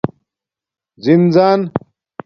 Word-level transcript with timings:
زِن 1.03 1.21
زَن 1.35 1.59